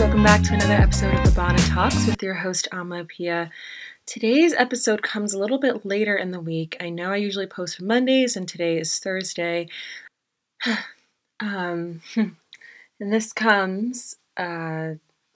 welcome 0.00 0.22
back 0.22 0.42
to 0.42 0.54
another 0.54 0.72
episode 0.72 1.14
of 1.14 1.22
the 1.26 1.30
Bonnet 1.32 1.60
Talks 1.66 2.06
with 2.06 2.22
your 2.22 2.32
host 2.32 2.66
Ama 2.72 3.04
Appiah. 3.04 3.50
Today's 4.06 4.54
episode 4.54 5.02
comes 5.02 5.34
a 5.34 5.38
little 5.38 5.58
bit 5.58 5.84
later 5.84 6.16
in 6.16 6.30
the 6.30 6.40
week. 6.40 6.74
I 6.80 6.88
know 6.88 7.12
I 7.12 7.16
usually 7.16 7.46
post 7.46 7.82
Mondays, 7.82 8.34
and 8.34 8.48
today 8.48 8.78
is 8.78 8.98
Thursday. 8.98 9.68
um, 11.40 12.00
and 12.16 12.32
this 12.98 13.34
comes 13.34 14.16
uh, 14.38 14.92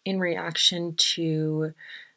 in 0.06 0.18
reaction 0.18 0.94
to 0.96 1.74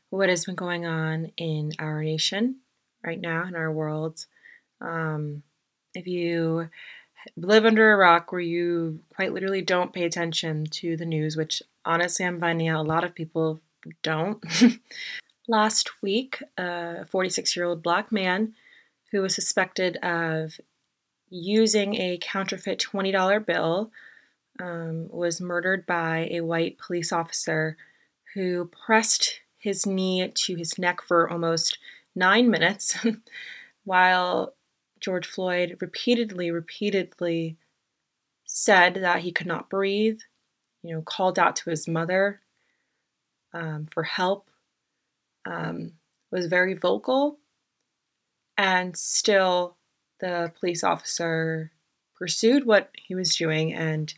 what 0.09 0.29
has 0.29 0.45
been 0.45 0.55
going 0.55 0.85
on 0.85 1.33
in 1.35 1.73
our 1.79 2.01
nation 2.01 2.59
right 3.03 3.19
now, 3.19 3.43
in 3.45 3.57
our 3.57 3.73
world. 3.73 4.25
Um, 4.79 5.43
if 5.93 6.07
you 6.07 6.69
live 7.35 7.65
under 7.65 7.91
a 7.91 7.97
rock 7.97 8.31
where 8.31 8.39
you 8.39 9.01
quite 9.13 9.33
literally 9.33 9.61
don't 9.61 9.91
pay 9.91 10.05
attention 10.05 10.65
to 10.67 10.95
the 10.95 11.05
news, 11.05 11.35
which 11.35 11.61
honestly 11.87 12.25
I'm 12.25 12.39
finding 12.39 12.67
out 12.67 12.85
a 12.85 12.87
lot 12.87 13.03
of 13.03 13.15
people 13.15 13.61
don't. 14.03 14.43
Last 15.47 16.01
week, 16.01 16.43
a 16.57 17.05
46 17.05 17.55
year 17.55 17.65
old 17.65 17.81
black 17.81 18.11
man 18.11 18.53
who 19.11 19.21
was 19.21 19.33
suspected 19.33 19.97
of 19.97 20.59
using 21.29 21.95
a 21.95 22.19
counterfeit 22.21 22.79
$20 22.79 23.45
bill 23.45 23.91
um, 24.59 25.07
was 25.09 25.41
murdered 25.41 25.85
by 25.85 26.27
a 26.31 26.41
white 26.41 26.77
police 26.77 27.11
officer 27.11 27.77
who 28.33 28.69
pressed 28.85 29.41
his 29.57 29.85
knee 29.85 30.31
to 30.33 30.55
his 30.55 30.77
neck 30.77 31.01
for 31.01 31.29
almost 31.29 31.77
nine 32.15 32.49
minutes 32.49 32.97
while 33.83 34.53
George 34.99 35.27
Floyd 35.27 35.77
repeatedly, 35.79 36.51
repeatedly 36.51 37.57
said 38.45 38.95
that 38.95 39.19
he 39.21 39.31
could 39.31 39.47
not 39.47 39.69
breathe, 39.69 40.19
you 40.83 40.93
know, 40.93 41.01
called 41.01 41.39
out 41.39 41.55
to 41.57 41.69
his 41.69 41.87
mother 41.87 42.41
um, 43.53 43.87
for 43.91 44.03
help, 44.03 44.49
um, 45.45 45.93
was 46.31 46.47
very 46.47 46.73
vocal, 46.73 47.39
and 48.57 48.95
still 48.97 49.77
the 50.19 50.51
police 50.59 50.83
officer 50.83 51.71
pursued 52.17 52.65
what 52.65 52.89
he 52.95 53.15
was 53.15 53.35
doing, 53.35 53.73
and 53.73 54.13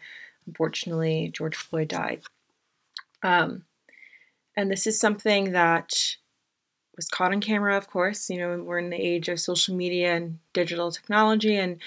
unfortunately, 0.47 1.31
George 1.33 1.55
Floyd 1.55 1.89
died. 1.89 2.21
Um, 3.21 3.65
and 4.55 4.71
this 4.71 4.87
is 4.87 4.99
something 4.99 5.51
that 5.51 6.15
was 6.95 7.07
caught 7.07 7.31
on 7.31 7.41
camera, 7.41 7.77
of 7.77 7.89
course. 7.89 8.29
You 8.29 8.37
know, 8.39 8.63
we're 8.63 8.79
in 8.79 8.89
the 8.89 8.97
age 8.97 9.29
of 9.29 9.39
social 9.39 9.75
media 9.75 10.15
and 10.15 10.39
digital 10.53 10.91
technology, 10.91 11.55
and 11.55 11.79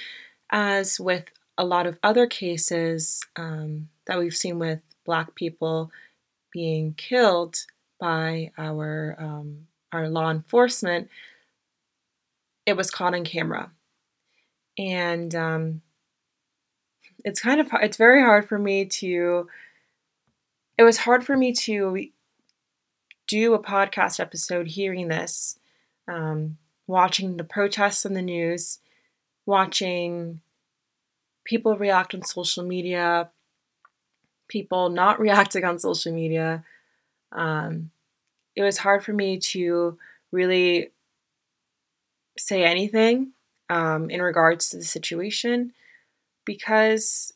as 0.50 1.00
with 1.00 1.24
a 1.58 1.64
lot 1.64 1.86
of 1.86 1.98
other 2.02 2.26
cases 2.26 3.22
um, 3.36 3.88
that 4.06 4.18
we've 4.18 4.36
seen 4.36 4.58
with 4.58 4.80
Black 5.04 5.34
people 5.34 5.90
being 6.52 6.94
killed 6.94 7.56
by 7.98 8.50
our 8.58 9.16
um, 9.18 9.66
our 9.92 10.08
law 10.08 10.30
enforcement, 10.30 11.08
it 12.66 12.76
was 12.76 12.90
caught 12.90 13.14
on 13.14 13.24
camera, 13.24 13.70
and 14.78 15.34
um, 15.34 15.82
it's 17.24 17.40
kind 17.40 17.60
of 17.60 17.68
it's 17.74 17.96
very 17.96 18.22
hard 18.22 18.48
for 18.48 18.58
me 18.58 18.84
to. 18.86 19.48
It 20.78 20.84
was 20.84 20.98
hard 20.98 21.24
for 21.24 21.36
me 21.36 21.52
to 21.52 22.08
do 23.26 23.54
a 23.54 23.62
podcast 23.62 24.18
episode 24.18 24.66
hearing 24.66 25.08
this, 25.08 25.58
um, 26.08 26.56
watching 26.86 27.36
the 27.36 27.44
protests 27.44 28.04
on 28.04 28.14
the 28.14 28.22
news, 28.22 28.78
watching 29.46 30.40
people 31.44 31.76
react 31.76 32.14
on 32.14 32.22
social 32.22 32.64
media, 32.64 33.30
people 34.52 34.90
not 34.90 35.18
reacting 35.18 35.64
on 35.64 35.78
social 35.78 36.12
media. 36.12 36.62
Um, 37.32 37.90
it 38.54 38.62
was 38.62 38.76
hard 38.76 39.02
for 39.02 39.14
me 39.14 39.38
to 39.38 39.98
really 40.30 40.90
say 42.36 42.62
anything 42.62 43.32
um, 43.70 44.10
in 44.10 44.20
regards 44.20 44.68
to 44.68 44.76
the 44.76 44.84
situation 44.84 45.72
because, 46.44 47.32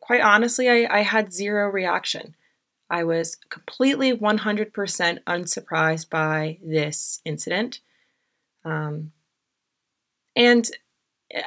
quite 0.00 0.20
honestly, 0.20 0.68
I, 0.68 0.98
I 0.98 1.00
had 1.00 1.32
zero 1.32 1.70
reaction. 1.70 2.34
I 2.90 3.04
was 3.04 3.36
completely 3.48 4.14
100% 4.14 5.18
unsurprised 5.26 6.10
by 6.10 6.58
this 6.62 7.22
incident. 7.24 7.80
Um, 8.66 9.12
and 10.36 10.68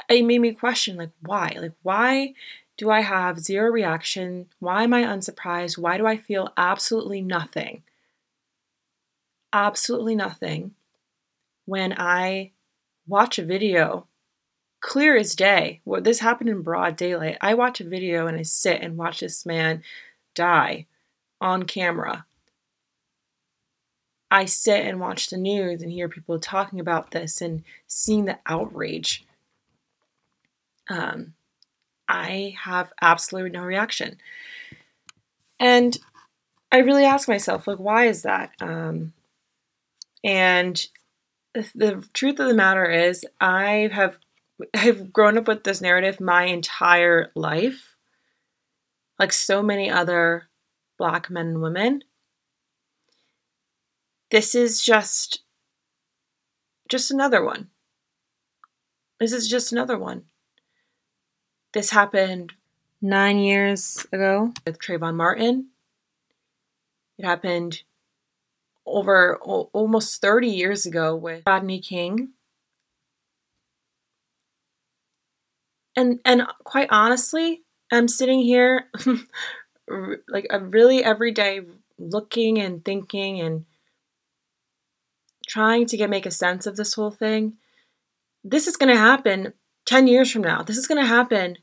it 0.10 0.26
made 0.26 0.40
me 0.40 0.54
question, 0.54 0.98
like, 0.98 1.12
why? 1.22 1.56
Like, 1.60 1.74
why 1.84 2.34
do 2.78 2.92
I 2.92 3.02
have 3.02 3.40
zero 3.40 3.70
reaction? 3.70 4.48
Why 4.60 4.84
am 4.84 4.94
I 4.94 5.02
unsurprised? 5.02 5.78
Why 5.78 5.98
do 5.98 6.06
I 6.06 6.18
feel 6.18 6.54
absolutely 6.56 7.22
nothing? 7.22 7.84
Absolutely 9.52 10.16
nothing 10.16 10.76
when 11.66 11.94
I 11.98 12.52
watch 13.08 13.40
a 13.40 13.46
video 13.46 14.06
clear 14.80 15.18
as 15.18 15.36
day. 15.36 15.82
Well, 15.86 16.02
this 16.02 16.20
happened 16.20 16.50
in 16.50 16.62
broad 16.62 16.96
daylight. 16.96 17.38
I 17.42 17.56
watch 17.56 17.82
a 17.82 17.90
video 17.90 18.28
and 18.28 18.38
I 18.38 18.44
sit 18.44 18.82
and 18.82 18.96
watch 18.96 19.22
this 19.22 19.46
man 19.46 19.84
die 20.36 20.86
on 21.42 21.64
camera. 21.64 22.26
I 24.30 24.46
sit 24.46 24.86
and 24.86 25.00
watch 25.00 25.30
the 25.30 25.38
news 25.38 25.82
and 25.82 25.92
hear 25.92 26.10
people 26.10 26.40
talking 26.40 26.80
about 26.80 27.12
this 27.12 27.42
and 27.42 27.64
seeing 27.88 28.26
the 28.26 28.38
outrage. 28.46 29.26
Um, 30.90 31.34
I 32.08 32.56
have 32.64 32.92
absolutely 33.02 33.52
no 33.52 33.62
reaction. 33.62 34.18
And 35.60 35.98
I 36.72 36.80
really 36.80 37.06
ask 37.06 37.28
myself, 37.28 37.68
like, 37.68 37.80
why 37.80 38.08
is 38.08 38.24
that? 38.24 38.52
Um, 38.60 39.14
and 40.24 40.86
the 41.54 42.08
truth 42.14 42.40
of 42.40 42.48
the 42.48 42.54
matter 42.54 42.86
is, 42.86 43.26
I 43.40 43.90
have 43.92 44.18
I've 44.74 45.14
grown 45.14 45.38
up 45.38 45.48
with 45.48 45.64
this 45.64 45.82
narrative 45.82 46.20
my 46.20 46.46
entire 46.46 47.32
life, 47.36 47.96
like 49.20 49.32
so 49.34 49.62
many 49.62 49.90
other 49.90 50.50
black 50.98 51.30
men 51.30 51.48
and 51.48 51.62
women. 51.62 52.04
This 54.32 54.56
is 54.56 54.84
just 54.84 55.44
just 56.90 57.12
another 57.12 57.44
one. 57.44 57.70
This 59.20 59.34
is 59.34 59.48
just 59.48 59.72
another 59.72 59.98
one. 59.98 60.26
This 61.78 61.92
happened 61.92 62.54
nine 63.04 63.38
years 63.38 64.08
ago 64.12 64.52
with 64.66 64.80
Trayvon 64.80 65.14
Martin. 65.14 65.68
It 67.20 67.24
happened 67.24 67.84
over 68.84 69.38
o- 69.46 69.70
almost 69.74 70.20
30 70.20 70.48
years 70.48 70.88
ago 70.88 71.16
with 71.16 71.44
Rodney 71.46 71.80
King. 71.80 72.30
And 75.96 76.20
and 76.26 76.48
quite 76.64 76.88
honestly, 76.90 77.62
I'm 77.92 78.08
sitting 78.08 78.40
here 78.40 78.90
like 80.28 80.48
I'm 80.50 80.72
really 80.72 81.04
every 81.04 81.32
day 81.32 81.62
looking 82.00 82.58
and 82.58 82.84
thinking 82.84 83.40
and 83.40 83.66
trying 85.48 85.86
to 85.86 85.98
get 85.98 86.10
make 86.10 86.26
a 86.26 86.32
sense 86.32 86.66
of 86.66 86.76
this 86.76 86.96
whole 86.96 87.12
thing. 87.12 87.58
This 88.44 88.66
is 88.66 88.78
going 88.78 88.90
to 88.90 89.00
happen 89.00 89.54
10 89.86 90.08
years 90.08 90.32
from 90.32 90.42
now. 90.42 90.64
This 90.64 90.78
is 90.78 90.88
going 90.88 91.00
to 91.00 91.08
happen 91.08 91.58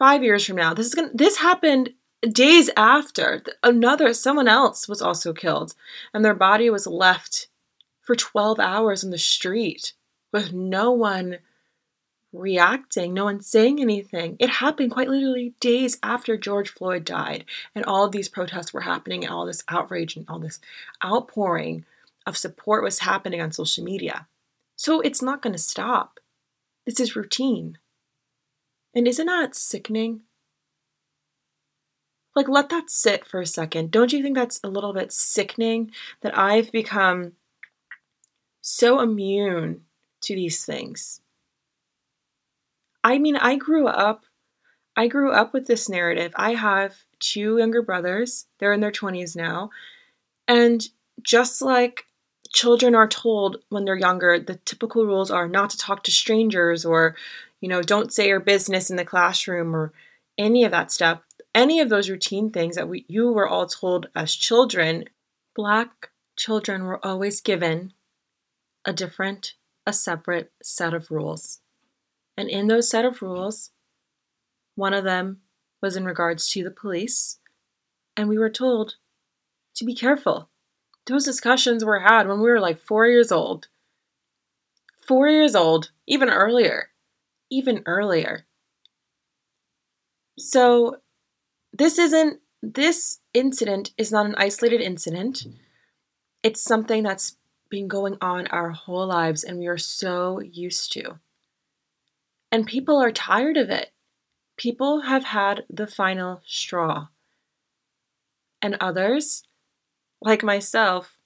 5 0.00 0.24
years 0.24 0.44
from 0.44 0.56
now. 0.56 0.74
This 0.74 0.86
is 0.86 0.94
to 0.94 1.10
this 1.14 1.36
happened 1.36 1.90
days 2.22 2.68
after 2.76 3.42
another 3.62 4.12
someone 4.12 4.48
else 4.48 4.88
was 4.88 5.00
also 5.00 5.32
killed 5.32 5.74
and 6.12 6.24
their 6.24 6.34
body 6.34 6.68
was 6.68 6.86
left 6.86 7.46
for 8.00 8.16
12 8.16 8.58
hours 8.58 9.04
in 9.04 9.10
the 9.10 9.18
street 9.18 9.92
with 10.32 10.52
no 10.52 10.90
one 10.90 11.38
reacting, 12.32 13.12
no 13.12 13.24
one 13.24 13.40
saying 13.40 13.80
anything. 13.80 14.36
It 14.38 14.50
happened 14.50 14.90
quite 14.90 15.08
literally 15.08 15.54
days 15.60 15.98
after 16.02 16.36
George 16.36 16.70
Floyd 16.70 17.04
died, 17.04 17.44
and 17.74 17.84
all 17.84 18.04
of 18.04 18.12
these 18.12 18.28
protests 18.28 18.72
were 18.72 18.82
happening, 18.82 19.24
and 19.24 19.32
all 19.32 19.46
this 19.46 19.64
outrage 19.68 20.16
and 20.16 20.24
all 20.28 20.38
this 20.38 20.60
outpouring 21.04 21.84
of 22.26 22.36
support 22.36 22.84
was 22.84 23.00
happening 23.00 23.40
on 23.40 23.52
social 23.52 23.84
media. 23.84 24.26
So 24.76 25.00
it's 25.00 25.22
not 25.22 25.42
going 25.42 25.54
to 25.54 25.58
stop. 25.58 26.20
This 26.86 27.00
is 27.00 27.16
routine. 27.16 27.78
And 28.94 29.06
isn't 29.06 29.26
that 29.26 29.54
sickening? 29.54 30.22
Like, 32.34 32.48
let 32.48 32.68
that 32.68 32.90
sit 32.90 33.26
for 33.26 33.40
a 33.40 33.46
second. 33.46 33.90
Don't 33.90 34.12
you 34.12 34.22
think 34.22 34.36
that's 34.36 34.60
a 34.62 34.68
little 34.68 34.92
bit 34.92 35.12
sickening 35.12 35.90
that 36.22 36.36
I've 36.36 36.70
become 36.70 37.32
so 38.60 39.00
immune 39.00 39.82
to 40.22 40.34
these 40.34 40.64
things? 40.64 41.20
I 43.02 43.18
mean, 43.18 43.36
I 43.36 43.56
grew 43.56 43.86
up 43.86 44.24
I 44.96 45.06
grew 45.06 45.32
up 45.32 45.54
with 45.54 45.66
this 45.66 45.88
narrative. 45.88 46.32
I 46.36 46.54
have 46.54 46.96
two 47.20 47.58
younger 47.58 47.80
brothers. 47.80 48.46
They're 48.58 48.72
in 48.72 48.80
their 48.80 48.90
20s 48.90 49.36
now. 49.36 49.70
And 50.48 50.86
just 51.22 51.62
like 51.62 52.06
children 52.52 52.94
are 52.94 53.08
told 53.08 53.58
when 53.68 53.84
they're 53.84 53.96
younger, 53.96 54.38
the 54.38 54.56
typical 54.56 55.06
rules 55.06 55.30
are 55.30 55.48
not 55.48 55.70
to 55.70 55.78
talk 55.78 56.02
to 56.04 56.10
strangers 56.10 56.84
or, 56.84 57.16
you 57.60 57.68
know, 57.68 57.82
don't 57.82 58.12
say 58.12 58.28
your 58.28 58.40
business 58.40 58.90
in 58.90 58.96
the 58.96 59.04
classroom 59.04 59.74
or 59.76 59.92
any 60.38 60.64
of 60.64 60.70
that 60.70 60.90
stuff. 60.90 61.20
any 61.54 61.80
of 61.80 61.88
those 61.88 62.10
routine 62.10 62.50
things 62.50 62.76
that 62.76 62.88
we, 62.88 63.04
you 63.08 63.32
were 63.32 63.48
all 63.48 63.66
told 63.66 64.08
as 64.14 64.34
children, 64.34 65.04
Black 65.54 66.10
children 66.36 66.84
were 66.84 67.04
always 67.04 67.40
given 67.40 67.92
a 68.84 68.92
different, 68.92 69.54
a 69.86 69.92
separate 69.92 70.52
set 70.62 70.94
of 70.94 71.10
rules. 71.10 71.60
And 72.36 72.48
in 72.48 72.68
those 72.68 72.88
set 72.88 73.04
of 73.04 73.20
rules, 73.20 73.70
one 74.76 74.94
of 74.94 75.04
them 75.04 75.40
was 75.82 75.96
in 75.96 76.04
regards 76.04 76.48
to 76.50 76.62
the 76.62 76.70
police, 76.70 77.38
and 78.16 78.28
we 78.28 78.38
were 78.38 78.50
told 78.50 78.94
to 79.74 79.84
be 79.84 79.94
careful. 79.94 80.48
Those 81.06 81.24
discussions 81.24 81.84
were 81.84 82.00
had 82.00 82.28
when 82.28 82.40
we 82.40 82.48
were 82.48 82.60
like 82.60 82.78
four 82.78 83.06
years 83.06 83.32
old. 83.32 83.68
Four 85.06 85.28
years 85.28 85.56
old, 85.56 85.90
even 86.06 86.30
earlier. 86.30 86.89
Even 87.50 87.82
earlier. 87.86 88.46
So, 90.38 90.96
this 91.72 91.98
isn't, 91.98 92.40
this 92.62 93.20
incident 93.34 93.92
is 93.96 94.12
not 94.12 94.26
an 94.26 94.34
isolated 94.36 94.80
incident. 94.80 95.46
It's 96.42 96.62
something 96.62 97.02
that's 97.02 97.36
been 97.70 97.88
going 97.88 98.16
on 98.20 98.46
our 98.48 98.70
whole 98.70 99.06
lives 99.06 99.44
and 99.44 99.58
we 99.58 99.66
are 99.66 99.78
so 99.78 100.40
used 100.40 100.92
to. 100.92 101.18
And 102.52 102.66
people 102.66 103.00
are 103.00 103.12
tired 103.12 103.56
of 103.56 103.70
it. 103.70 103.92
People 104.56 105.02
have 105.02 105.24
had 105.24 105.64
the 105.70 105.86
final 105.86 106.42
straw. 106.44 107.08
And 108.60 108.76
others, 108.80 109.44
like 110.20 110.42
myself, 110.42 111.16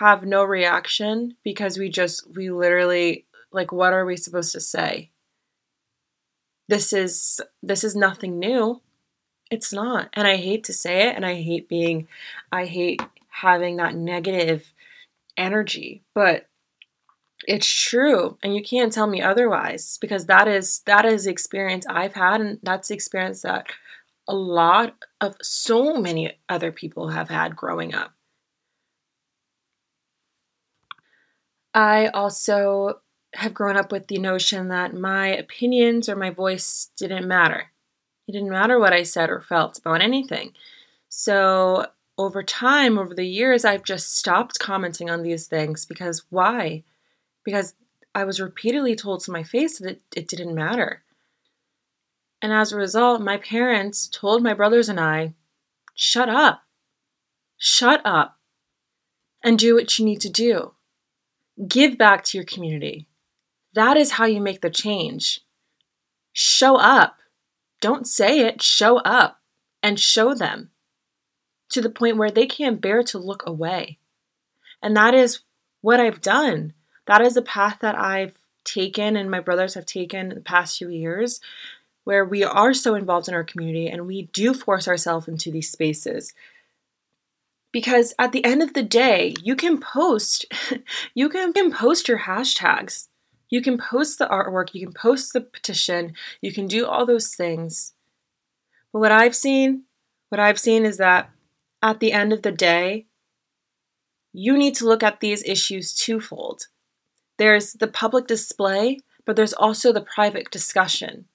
have 0.00 0.24
no 0.24 0.42
reaction 0.42 1.36
because 1.44 1.78
we 1.78 1.88
just, 1.88 2.28
we 2.34 2.50
literally, 2.50 3.26
like, 3.52 3.70
what 3.70 3.92
are 3.92 4.04
we 4.04 4.16
supposed 4.16 4.52
to 4.52 4.60
say? 4.60 5.10
This 6.68 6.92
is, 6.92 7.40
this 7.62 7.84
is 7.84 7.94
nothing 7.94 8.38
new. 8.38 8.80
It's 9.50 9.72
not. 9.72 10.08
And 10.14 10.26
I 10.26 10.36
hate 10.36 10.64
to 10.64 10.72
say 10.72 11.08
it 11.08 11.16
and 11.16 11.24
I 11.24 11.34
hate 11.34 11.68
being, 11.68 12.08
I 12.50 12.64
hate 12.64 13.02
having 13.28 13.76
that 13.76 13.94
negative 13.94 14.72
energy, 15.36 16.02
but 16.14 16.46
it's 17.46 17.68
true 17.68 18.38
and 18.42 18.54
you 18.54 18.62
can't 18.62 18.92
tell 18.92 19.06
me 19.06 19.20
otherwise 19.20 19.98
because 20.00 20.26
that 20.26 20.48
is 20.48 20.80
that 20.86 21.04
is 21.04 21.24
the 21.24 21.30
experience 21.30 21.84
I've 21.88 22.14
had 22.14 22.40
and 22.40 22.58
that's 22.62 22.88
the 22.88 22.94
experience 22.94 23.42
that 23.42 23.66
a 24.26 24.34
lot 24.34 24.94
of 25.20 25.36
so 25.42 25.96
many 25.96 26.38
other 26.48 26.72
people 26.72 27.08
have 27.08 27.28
had 27.28 27.56
growing 27.56 27.94
up. 27.94 28.12
I 31.74 32.06
also 32.08 33.00
have 33.34 33.54
grown 33.54 33.76
up 33.76 33.92
with 33.92 34.06
the 34.08 34.18
notion 34.18 34.68
that 34.68 34.94
my 34.94 35.28
opinions 35.28 36.08
or 36.08 36.16
my 36.16 36.30
voice 36.30 36.90
didn't 36.96 37.28
matter. 37.28 37.70
It 38.26 38.32
didn't 38.32 38.50
matter 38.50 38.78
what 38.78 38.92
I 38.92 39.02
said 39.02 39.30
or 39.30 39.40
felt 39.40 39.78
about 39.78 40.00
anything. 40.00 40.52
So, 41.08 41.86
over 42.16 42.42
time, 42.42 42.96
over 42.96 43.14
the 43.14 43.26
years, 43.26 43.64
I've 43.64 43.82
just 43.82 44.16
stopped 44.16 44.58
commenting 44.60 45.10
on 45.10 45.22
these 45.22 45.46
things 45.46 45.84
because 45.84 46.24
why? 46.30 46.84
because 47.44 47.74
I 48.14 48.24
was 48.24 48.40
repeatedly 48.40 48.96
told 48.96 49.22
to 49.24 49.30
my 49.30 49.42
face 49.42 49.78
that 49.78 49.90
it, 49.90 50.02
it 50.16 50.28
didn't 50.28 50.54
matter. 50.54 51.02
And 52.42 52.52
as 52.52 52.72
a 52.72 52.76
result, 52.76 53.20
my 53.20 53.36
parents 53.36 54.08
told 54.08 54.42
my 54.42 54.54
brothers 54.54 54.88
and 54.88 54.98
I, 54.98 55.34
shut 55.94 56.28
up, 56.28 56.62
shut 57.56 58.02
up, 58.04 58.38
and 59.42 59.58
do 59.58 59.74
what 59.74 59.98
you 59.98 60.04
need 60.04 60.20
to 60.22 60.30
do. 60.30 60.72
Give 61.68 61.96
back 61.96 62.24
to 62.24 62.38
your 62.38 62.44
community. 62.44 63.06
That 63.74 63.96
is 63.96 64.12
how 64.12 64.24
you 64.24 64.40
make 64.40 64.60
the 64.60 64.70
change. 64.70 65.40
Show 66.32 66.76
up. 66.76 67.18
Don't 67.80 68.06
say 68.06 68.40
it, 68.40 68.62
show 68.62 68.98
up 68.98 69.40
and 69.82 70.00
show 70.00 70.34
them 70.34 70.70
to 71.70 71.82
the 71.82 71.90
point 71.90 72.16
where 72.16 72.30
they 72.30 72.46
can't 72.46 72.80
bear 72.80 73.02
to 73.02 73.18
look 73.18 73.42
away. 73.46 73.98
And 74.82 74.96
that 74.96 75.12
is 75.12 75.40
what 75.82 76.00
I've 76.00 76.22
done 76.22 76.72
that 77.06 77.20
is 77.20 77.36
a 77.36 77.42
path 77.42 77.78
that 77.80 77.98
I've 77.98 78.32
taken 78.64 79.16
and 79.16 79.30
my 79.30 79.40
brothers 79.40 79.74
have 79.74 79.86
taken 79.86 80.30
in 80.30 80.34
the 80.34 80.40
past 80.40 80.78
few 80.78 80.88
years 80.88 81.40
where 82.04 82.24
we 82.24 82.44
are 82.44 82.74
so 82.74 82.94
involved 82.94 83.28
in 83.28 83.34
our 83.34 83.44
community 83.44 83.88
and 83.88 84.06
we 84.06 84.22
do 84.32 84.54
force 84.54 84.88
ourselves 84.88 85.28
into 85.28 85.50
these 85.50 85.70
spaces. 85.70 86.34
Because 87.72 88.14
at 88.18 88.32
the 88.32 88.44
end 88.44 88.62
of 88.62 88.72
the 88.72 88.82
day, 88.82 89.34
you 89.42 89.56
can 89.56 89.80
post, 89.80 90.46
you 91.14 91.28
can, 91.28 91.52
can 91.52 91.72
post 91.72 92.08
your 92.08 92.20
hashtags. 92.20 93.08
You 93.54 93.62
can 93.62 93.78
post 93.78 94.18
the 94.18 94.26
artwork, 94.26 94.70
you 94.72 94.84
can 94.84 94.92
post 94.92 95.32
the 95.32 95.40
petition, 95.40 96.14
you 96.40 96.52
can 96.52 96.66
do 96.66 96.86
all 96.86 97.06
those 97.06 97.36
things. 97.36 97.92
But 98.92 98.98
what 98.98 99.12
I've 99.12 99.36
seen, 99.36 99.84
what 100.30 100.40
I've 100.40 100.58
seen 100.58 100.84
is 100.84 100.96
that 100.96 101.30
at 101.80 102.00
the 102.00 102.10
end 102.10 102.32
of 102.32 102.42
the 102.42 102.50
day, 102.50 103.06
you 104.32 104.58
need 104.58 104.74
to 104.74 104.86
look 104.86 105.04
at 105.04 105.20
these 105.20 105.44
issues 105.44 105.94
twofold. 105.94 106.66
There's 107.38 107.74
the 107.74 107.86
public 107.86 108.26
display, 108.26 108.98
but 109.24 109.36
there's 109.36 109.52
also 109.52 109.92
the 109.92 110.00
private 110.00 110.50
discussion. 110.50 111.26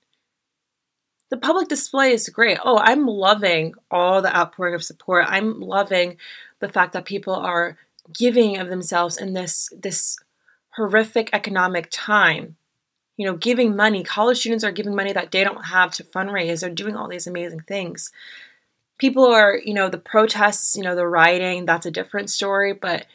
The 1.30 1.38
public 1.38 1.70
display 1.70 2.12
is 2.12 2.28
great. 2.28 2.58
Oh, 2.66 2.80
I'm 2.80 3.08
loving 3.08 3.76
all 3.90 4.22
the 4.22 4.36
outpouring 4.36 4.76
of 4.76 4.84
support. 4.84 5.24
I'm 5.26 5.62
loving 5.62 6.18
the 6.60 6.68
fact 6.68 6.92
that 6.92 7.06
people 7.06 7.36
are 7.36 7.78
giving 8.14 8.58
of 8.58 8.68
themselves 8.68 9.18
in 9.18 9.32
this 9.32 9.72
this 9.72 10.18
horrific 10.76 11.30
economic 11.34 11.88
time. 11.92 12.56
You 13.18 13.26
know, 13.26 13.36
giving 13.36 13.76
money. 13.76 14.04
College 14.04 14.40
students 14.40 14.64
are 14.64 14.72
giving 14.72 14.96
money 14.96 15.12
that 15.12 15.32
they 15.32 15.44
don't 15.44 15.66
have 15.66 15.92
to 15.96 16.04
fundraise. 16.06 16.62
They're 16.62 16.70
doing 16.70 16.96
all 16.96 17.10
these 17.10 17.28
amazing 17.28 17.62
things. 17.62 18.12
People 18.98 19.26
are, 19.26 19.58
you 19.58 19.74
know, 19.74 19.90
the 19.90 19.98
protests, 19.98 20.78
you 20.78 20.84
know, 20.84 20.96
the 20.96 21.08
rioting, 21.08 21.66
that's 21.66 21.86
a 21.86 21.92
different 21.92 22.30
story, 22.30 22.74
but 22.74 23.06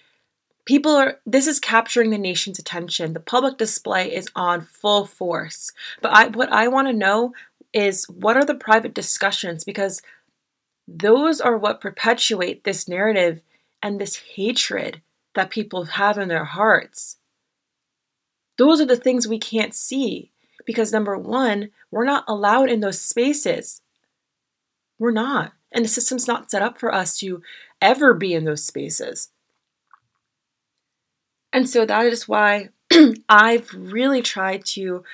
People 0.65 0.93
are, 0.93 1.19
this 1.27 1.47
is 1.47 1.61
capturing 1.61 2.11
the 2.11 2.19
nation's 2.19 2.59
attention. 2.59 3.13
The 3.13 3.21
public 3.21 3.59
display 3.59 4.15
is 4.15 4.31
on 4.35 4.63
full 4.63 5.05
force. 5.05 5.73
But 6.01 6.13
I, 6.17 6.29
what 6.29 6.51
I 6.51 6.69
want 6.69 6.89
to 6.89 6.95
know 6.95 7.35
is 7.75 8.09
what 8.09 8.37
are 8.37 8.45
the 8.45 8.55
private 8.55 8.95
discussions? 8.95 9.65
Because 9.65 10.01
those 10.89 11.41
are 11.41 11.59
what 11.59 11.83
perpetuate 11.83 12.65
this 12.65 12.89
narrative 12.89 13.43
and 13.83 14.01
this 14.01 14.17
hatred 14.17 15.03
that 15.35 15.51
people 15.51 15.85
have 15.85 16.17
in 16.17 16.29
their 16.29 16.45
hearts. 16.45 17.19
Those 18.57 18.81
are 18.81 18.87
the 18.87 18.97
things 18.97 19.27
we 19.27 19.39
can't 19.39 19.75
see 19.75 20.31
because 20.65 20.93
number 20.93 21.17
one, 21.17 21.71
we're 21.91 22.05
not 22.05 22.25
allowed 22.29 22.71
in 22.71 22.81
those 22.81 23.01
spaces. 23.01 23.83
We're 24.99 25.11
not. 25.11 25.53
And 25.73 25.85
the 25.85 25.89
system's 25.89 26.29
not 26.29 26.51
set 26.51 26.63
up 26.63 26.79
for 26.79 26.95
us 26.95 27.19
to 27.19 27.43
ever 27.81 28.15
be 28.15 28.33
in 28.33 28.45
those 28.45 28.65
spaces. 28.65 29.31
And 31.53 31.69
so 31.69 31.85
that 31.85 32.07
is 32.07 32.29
why 32.29 32.71
I've 33.29 33.71
really 33.75 34.23
tried 34.23 34.65
to 34.67 35.05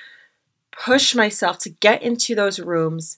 push 0.71 1.13
myself 1.13 1.59
to 1.59 1.69
get 1.69 2.01
into 2.01 2.35
those 2.35 2.59
rooms 2.59 3.17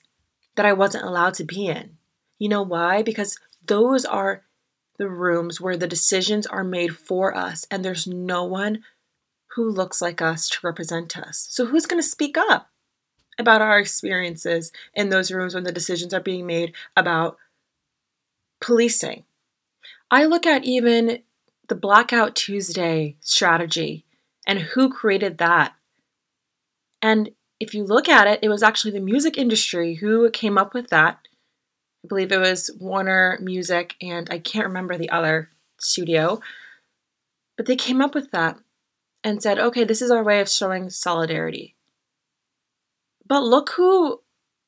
that 0.55 0.65
I 0.65 0.73
wasn't 0.73 1.05
allowed 1.05 1.33
to 1.35 1.43
be 1.43 1.67
in. 1.67 1.97
You 2.39 2.49
know 2.49 2.63
why? 2.63 3.01
Because 3.01 3.39
those 3.65 4.05
are 4.05 4.43
the 4.97 5.09
rooms 5.09 5.59
where 5.59 5.77
the 5.77 5.87
decisions 5.87 6.45
are 6.45 6.63
made 6.63 6.95
for 6.95 7.35
us, 7.35 7.65
and 7.71 7.83
there's 7.83 8.05
no 8.07 8.43
one 8.43 8.83
who 9.55 9.69
looks 9.69 10.01
like 10.01 10.21
us 10.21 10.49
to 10.49 10.57
represent 10.63 11.17
us. 11.17 11.47
So, 11.49 11.65
who's 11.65 11.85
going 11.85 12.01
to 12.01 12.07
speak 12.07 12.37
up 12.37 12.69
about 13.37 13.61
our 13.61 13.79
experiences 13.79 14.71
in 14.93 15.09
those 15.09 15.31
rooms 15.31 15.55
when 15.55 15.63
the 15.63 15.71
decisions 15.71 16.13
are 16.13 16.21
being 16.21 16.45
made 16.45 16.73
about 16.95 17.37
policing? 18.61 19.23
I 20.09 20.25
look 20.25 20.45
at 20.45 20.63
even 20.63 21.19
the 21.69 21.75
Blackout 21.75 22.35
Tuesday 22.35 23.15
strategy 23.21 24.05
and 24.45 24.59
who 24.59 24.89
created 24.89 25.37
that. 25.37 25.73
And 27.01 27.31
if 27.59 27.73
you 27.73 27.83
look 27.83 28.09
at 28.09 28.27
it, 28.27 28.39
it 28.41 28.49
was 28.49 28.63
actually 28.63 28.91
the 28.91 28.99
music 28.99 29.37
industry 29.37 29.95
who 29.95 30.29
came 30.31 30.57
up 30.57 30.73
with 30.73 30.89
that. 30.89 31.19
I 32.03 32.07
believe 32.07 32.31
it 32.31 32.37
was 32.37 32.69
Warner 32.79 33.39
Music, 33.41 33.95
and 34.01 34.27
I 34.29 34.39
can't 34.39 34.67
remember 34.67 34.97
the 34.97 35.09
other 35.09 35.49
studio. 35.79 36.41
But 37.55 37.67
they 37.67 37.75
came 37.75 38.01
up 38.01 38.13
with 38.13 38.31
that 38.31 38.59
and 39.23 39.41
said, 39.41 39.59
okay, 39.59 39.83
this 39.83 40.01
is 40.01 40.11
our 40.11 40.23
way 40.23 40.39
of 40.41 40.49
showing 40.49 40.89
solidarity. 40.89 41.75
But 43.25 43.43
look 43.43 43.71
who 43.71 44.21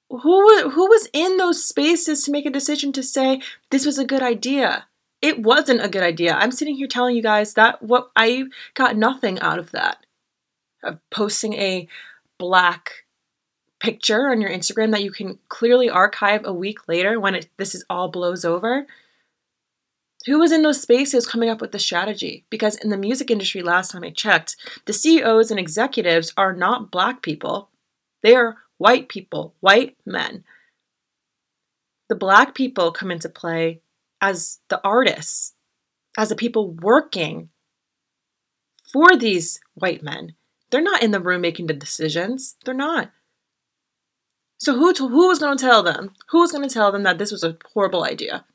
who 0.10 0.70
who 0.70 0.88
was 0.88 1.10
in 1.14 1.38
those 1.38 1.66
spaces 1.66 2.24
to 2.24 2.32
make 2.32 2.46
a 2.46 2.52
decision 2.52 2.92
to 2.94 3.04
say 3.04 3.42
this 3.72 3.86
was 3.86 3.98
a 3.98 4.06
good 4.06 4.22
idea 4.22 4.86
it 5.26 5.42
wasn't 5.42 5.84
a 5.84 5.90
good 5.90 6.04
idea. 6.04 6.36
I'm 6.36 6.52
sitting 6.52 6.76
here 6.76 6.88
telling 6.88 7.16
you 7.16 7.24
guys 7.24 7.56
that 7.56 7.82
what 7.82 8.12
I 8.16 8.44
got 8.76 8.96
nothing 8.96 9.40
out 9.40 9.58
of 9.58 9.72
that. 9.72 9.98
Of 10.84 11.00
posting 11.10 11.54
a 11.54 11.88
black 12.38 13.06
picture 13.80 14.30
on 14.30 14.40
your 14.40 14.52
Instagram 14.52 14.92
that 14.92 15.02
you 15.02 15.12
can 15.12 15.40
clearly 15.50 15.90
archive 15.90 16.42
a 16.46 16.54
week 16.54 16.88
later 16.88 17.20
when 17.20 17.34
it, 17.34 17.50
this 17.58 17.74
is 17.74 17.84
all 17.90 18.10
blows 18.10 18.46
over. 18.46 18.86
Who 20.26 20.40
was 20.40 20.52
in 20.52 20.64
those 20.64 20.82
spaces 20.82 21.28
coming 21.28 21.50
up 21.50 21.62
with 21.62 21.72
the 21.72 21.80
strategy? 21.80 22.46
Because 22.50 22.76
in 22.78 22.90
the 22.90 22.98
music 22.98 23.30
industry, 23.30 23.62
last 23.62 23.92
time 23.92 24.04
I 24.04 24.10
checked, 24.10 24.56
the 24.86 24.94
CEOs 24.94 25.52
and 25.52 25.60
executives 25.60 26.34
are 26.36 26.54
not 26.54 26.92
black 26.92 27.22
people. 27.22 27.70
They 28.24 28.36
are 28.36 28.58
white 28.78 29.08
people, 29.10 29.56
white 29.60 29.98
men. 30.06 30.44
the 32.10 32.16
black 32.16 32.54
people 32.56 32.92
come 32.92 33.12
into 33.12 33.30
play 33.30 33.82
as 34.22 34.60
the 34.70 34.82
artists, 34.84 35.54
as 36.18 36.30
the 36.30 36.36
people 36.36 36.72
working 36.72 37.50
for 38.92 39.16
these 39.18 39.60
white 39.74 40.04
men. 40.04 40.36
They're 40.70 40.82
not 40.82 41.04
in 41.04 41.12
the 41.12 41.20
room 41.20 41.42
making 41.42 41.68
the 41.68 41.74
decisions. 41.74 42.56
They're 42.66 42.74
not. 42.74 43.12
So 44.58 44.74
who 44.76 44.94
to, 44.94 45.08
who 45.08 45.28
was 45.28 45.40
going 45.40 45.58
to 45.58 45.64
tell 45.64 45.84
them? 45.84 46.14
Who 46.30 46.40
was 46.40 46.52
going 46.52 46.68
to 46.68 46.74
tell 46.74 46.92
them 46.92 47.04
that 47.04 47.18
this 47.18 47.32
was 47.32 47.44
a 47.44 47.58
horrible 47.74 48.04
idea? 48.04 48.46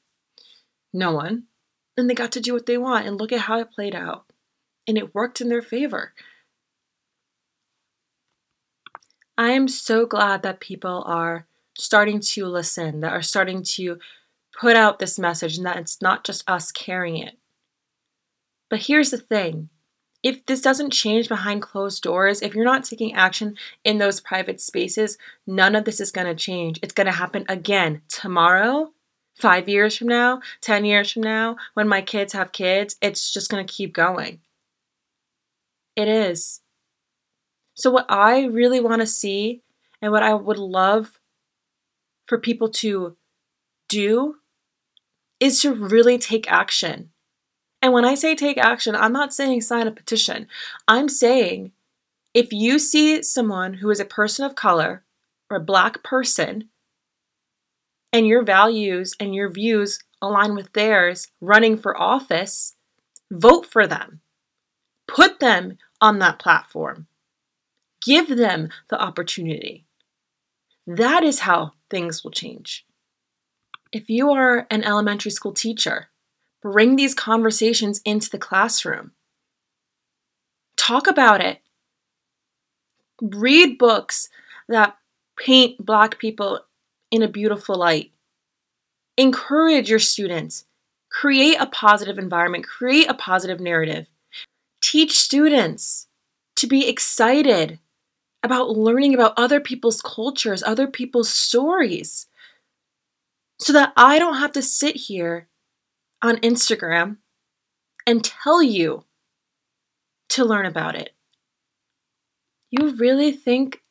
No 0.93 1.13
one. 1.13 1.45
And 2.01 2.09
they 2.09 2.15
got 2.15 2.33
to 2.33 2.41
do 2.41 2.55
what 2.55 2.67
they 2.67 2.79
want 2.79 3.07
and 3.07 3.19
look 3.21 3.31
at 3.31 3.41
how 3.41 3.61
it 3.61 3.71
played 3.71 3.95
out. 3.95 4.25
And 4.89 4.97
it 4.97 5.15
worked 5.15 5.41
in 5.41 5.49
their 5.49 5.63
favor. 5.63 6.15
I 9.37 9.51
am 9.51 9.69
so 9.69 10.07
glad 10.07 10.43
that 10.43 10.61
people 10.61 11.05
are 11.07 11.47
starting 11.79 12.21
to 12.21 12.47
listen, 12.47 13.01
that 13.01 13.13
are 13.13 13.23
starting 13.23 13.63
to 13.63 13.99
put 14.59 14.77
out 14.77 14.99
this 14.99 15.19
message, 15.19 15.57
and 15.57 15.67
that 15.67 15.77
it's 15.77 16.03
not 16.03 16.25
just 16.25 16.49
us 16.49 16.73
carrying 16.73 17.19
it. 17.19 17.39
But 18.69 18.81
here's 18.81 19.11
the 19.11 19.19
thing 19.19 19.69
if 20.23 20.45
this 20.47 20.61
doesn't 20.61 20.91
change 20.91 21.29
behind 21.29 21.63
closed 21.63 22.03
doors, 22.03 22.43
if 22.43 22.55
you're 22.55 22.65
not 22.65 22.85
taking 22.85 23.15
action 23.15 23.57
in 23.85 23.99
those 23.99 24.21
private 24.21 24.61
spaces, 24.61 25.17
none 25.47 25.75
of 25.75 25.85
this 25.85 26.01
is 26.01 26.13
going 26.13 26.27
to 26.27 26.35
change. 26.35 26.79
It's 26.83 26.95
going 26.95 27.07
to 27.07 27.13
happen 27.13 27.47
again 27.49 28.03
tomorrow, 28.09 28.93
five 29.41 29.69
years 29.69 29.97
from 29.97 30.09
now, 30.09 30.41
10 30.61 30.85
years 30.85 31.13
from 31.13 31.23
now, 31.23 31.57
when 31.75 31.89
my 31.89 32.01
kids 32.01 32.33
have 32.33 32.53
kids. 32.53 32.97
It's 33.01 33.33
just 33.33 33.51
going 33.51 33.67
to 33.67 33.73
keep 33.73 33.93
going. 33.93 34.41
It 35.97 36.09
is. 36.09 36.61
So, 37.75 37.91
what 37.91 38.07
I 38.09 38.45
really 38.45 38.81
want 38.81 39.01
to 39.01 39.07
see 39.07 39.63
and 40.03 40.13
what 40.13 40.23
I 40.23 40.35
would 40.35 40.59
love 40.59 41.19
for 42.27 42.39
people 42.39 42.69
to 42.69 43.17
do 43.89 44.37
is 45.41 45.61
to 45.63 45.75
really 45.75 46.19
take 46.19 46.51
action. 46.51 47.11
And 47.83 47.93
when 47.93 48.05
I 48.05 48.15
say 48.15 48.35
take 48.35 48.59
action, 48.59 48.95
I'm 48.95 49.13
not 49.13 49.33
saying 49.33 49.63
sign 49.63 49.87
a 49.87 49.91
petition. 49.91 50.47
I'm 50.87 51.09
saying 51.09 51.73
if 52.35 52.53
you 52.53 52.79
see 52.79 53.23
someone 53.23 53.75
who 53.75 53.91
is 53.91 54.01
a 54.01 54.05
person 54.05 54.45
of 54.45 54.55
color 54.55 55.05
or 55.51 55.57
a 55.57 55.65
black 55.65 56.03
person 56.03 56.70
and 58.13 58.27
your 58.27 58.43
values 58.43 59.15
and 59.21 59.35
your 59.35 59.51
views 59.51 60.01
align 60.21 60.55
with 60.55 60.73
theirs 60.73 61.29
running 61.41 61.77
for 61.77 62.01
office, 62.01 62.75
vote 63.31 63.67
for 63.67 63.87
them. 63.87 64.21
Put 65.07 65.41
them 65.41 65.79
on 66.01 66.19
that 66.19 66.39
platform. 66.39 67.07
Give 68.05 68.29
them 68.29 68.71
the 68.89 69.01
opportunity. 69.01 69.85
That 70.87 71.23
is 71.23 71.41
how 71.41 71.73
things 71.91 72.25
will 72.25 72.31
change. 72.31 72.87
If 73.93 74.09
you 74.09 74.31
are 74.31 74.67
an 74.71 74.85
elementary 74.85 75.31
school 75.31 75.53
teacher, 75.53 76.09
bring 76.63 76.97
these 76.97 77.15
conversations 77.15 78.01
into 78.05 78.31
the 78.31 78.39
classroom. 78.39 79.13
Talk 80.77 81.07
about 81.07 81.41
it. 81.41 81.59
Read 83.21 83.79
books 83.79 84.29
that 84.69 84.97
paint 85.37 85.85
Black 85.85 86.19
people 86.19 86.61
in 87.11 87.23
a 87.23 87.29
beautiful 87.29 87.77
light. 87.77 88.13
Encourage 89.17 89.91
your 89.91 89.99
students. 89.99 90.65
Create 91.11 91.57
a 91.59 91.67
positive 91.67 92.19
environment, 92.19 92.65
create 92.65 93.09
a 93.09 93.15
positive 93.15 93.61
narrative. 93.61 94.07
Teach 94.81 95.19
students 95.19 96.07
to 96.57 96.67
be 96.67 96.89
excited 96.89 97.79
about 98.43 98.71
learning 98.71 99.15
about 99.15 99.35
other 99.37 99.61
people's 99.61 100.01
cultures, 100.01 100.63
other 100.63 100.87
people's 100.87 101.29
stories, 101.29 102.27
so 103.59 103.73
that 103.73 103.93
I 103.97 104.19
don't 104.19 104.39
have 104.39 104.53
to 104.53 104.63
sit 104.63 104.97
here 104.97 105.49
on 106.23 106.37
Instagram 106.39 107.19
and 108.07 108.25
tell 108.25 108.63
you 108.63 109.05
to 110.31 110.45
learn 110.45 110.65
about 110.65 110.95
it. 110.95 111.11
You 112.71 112.95
really 112.97 113.33
think 113.33 113.83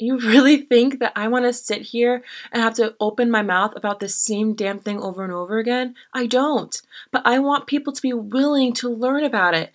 you 0.00 0.18
really 0.18 0.58
think 0.58 0.98
that 1.00 1.12
I 1.16 1.28
want 1.28 1.44
to 1.44 1.52
sit 1.52 1.82
here 1.82 2.22
and 2.52 2.62
have 2.62 2.74
to 2.74 2.94
open 3.00 3.30
my 3.30 3.42
mouth 3.42 3.72
about 3.76 4.00
the 4.00 4.08
same 4.08 4.54
damn 4.54 4.78
thing 4.78 5.00
over 5.00 5.22
and 5.24 5.32
over 5.32 5.58
again? 5.58 5.94
I 6.12 6.26
don't. 6.26 6.80
But 7.10 7.22
I 7.24 7.38
want 7.38 7.66
people 7.66 7.92
to 7.92 8.02
be 8.02 8.12
willing 8.12 8.72
to 8.74 8.88
learn 8.88 9.24
about 9.24 9.54
it. 9.54 9.72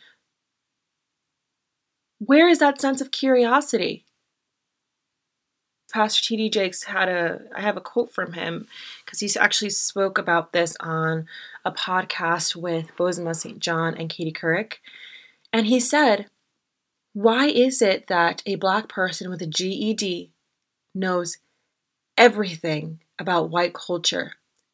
Where 2.20 2.48
is 2.48 2.60
that 2.60 2.82
sense 2.82 3.02
of 3.02 3.12
curiosity? 3.12 4.06
Pastor 5.94 6.26
T.D. 6.26 6.50
Jakes 6.50 6.84
had 6.84 7.08
a, 7.08 7.42
I 7.56 7.62
have 7.62 7.78
a 7.78 7.82
quote 7.82 8.12
from 8.12 8.34
him 8.34 8.68
because 9.06 9.20
he 9.20 9.30
actually 9.40 9.70
spoke 9.70 10.18
about 10.18 10.52
this 10.52 10.76
on 10.82 11.28
a 11.64 11.72
podcast 11.72 12.56
with 12.56 12.96
Bozoma 12.98 13.34
St. 13.36 13.60
John 13.60 13.96
and 13.96 14.10
Katie 14.10 14.34
Couric. 14.34 14.76
And 15.54 15.68
he 15.68 15.80
said, 15.80 16.28
Why 17.16 17.46
is 17.48 17.82
it 17.82 18.08
that 18.08 18.44
a 18.46 18.56
black 18.56 18.90
person 18.90 19.30
with 19.30 19.42
a 19.42 19.48
GED 19.48 20.34
knows 20.94 21.38
everything 22.18 23.00
about 23.18 23.50
white 23.50 23.74
culture, 23.74 24.34